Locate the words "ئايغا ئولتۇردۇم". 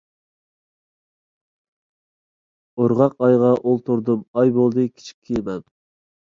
3.27-4.25